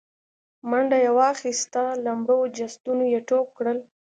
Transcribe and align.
منډه 0.69 0.97
يې 1.03 1.11
واخيسته، 1.19 1.83
له 2.03 2.11
مړو 2.19 2.37
جسدونو 2.57 3.03
يې 3.13 3.19
ټوپ 3.27 3.47
کړل. 3.57 3.77